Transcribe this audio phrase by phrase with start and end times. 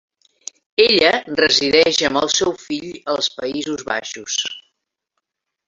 [0.85, 4.39] Ella resideix amb el seu fill als Països Baixos.